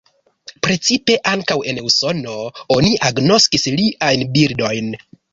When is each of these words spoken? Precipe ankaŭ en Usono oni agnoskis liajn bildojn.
Precipe 0.67 1.17
ankaŭ 1.31 1.57
en 1.73 1.79
Usono 1.89 2.37
oni 2.75 2.89
agnoskis 3.09 3.67
liajn 3.75 4.25
bildojn. 4.39 4.89